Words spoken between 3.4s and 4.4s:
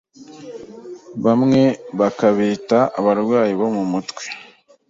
bo mu mutwe,